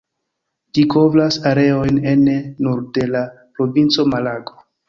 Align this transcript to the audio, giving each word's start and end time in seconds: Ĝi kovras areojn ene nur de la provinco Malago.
Ĝi 0.77 0.85
kovras 0.93 1.37
areojn 1.51 2.01
ene 2.13 2.37
nur 2.67 2.83
de 2.97 3.07
la 3.13 3.25
provinco 3.59 4.11
Malago. 4.17 4.61